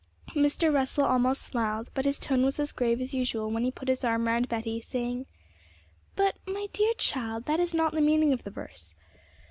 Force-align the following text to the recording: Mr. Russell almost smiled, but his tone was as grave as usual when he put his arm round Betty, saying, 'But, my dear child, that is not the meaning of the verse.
Mr. 0.33 0.73
Russell 0.73 1.03
almost 1.03 1.43
smiled, 1.43 1.91
but 1.93 2.05
his 2.05 2.17
tone 2.17 2.43
was 2.43 2.59
as 2.59 2.71
grave 2.71 2.99
as 2.99 3.13
usual 3.13 3.51
when 3.51 3.63
he 3.63 3.69
put 3.69 3.87
his 3.87 4.03
arm 4.03 4.25
round 4.25 4.49
Betty, 4.49 4.81
saying, 4.81 5.27
'But, 6.15 6.37
my 6.47 6.69
dear 6.73 6.93
child, 6.95 7.45
that 7.45 7.59
is 7.59 7.75
not 7.75 7.91
the 7.93 8.01
meaning 8.01 8.33
of 8.33 8.43
the 8.43 8.49
verse. 8.49 8.95